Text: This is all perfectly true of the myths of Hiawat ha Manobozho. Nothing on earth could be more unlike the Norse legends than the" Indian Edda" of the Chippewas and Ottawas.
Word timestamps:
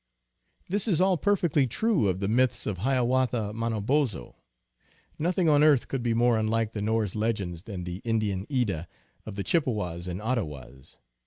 This 0.67 0.87
is 0.87 0.99
all 0.99 1.15
perfectly 1.15 1.67
true 1.67 2.07
of 2.07 2.21
the 2.21 2.27
myths 2.27 2.65
of 2.65 2.79
Hiawat 2.79 3.29
ha 3.29 3.51
Manobozho. 3.53 4.33
Nothing 5.19 5.47
on 5.47 5.61
earth 5.63 5.87
could 5.87 6.01
be 6.01 6.15
more 6.15 6.39
unlike 6.39 6.73
the 6.73 6.81
Norse 6.81 7.15
legends 7.15 7.61
than 7.61 7.83
the" 7.83 7.97
Indian 8.03 8.47
Edda" 8.49 8.87
of 9.27 9.35
the 9.35 9.43
Chippewas 9.43 10.07
and 10.07 10.19
Ottawas. 10.19 10.97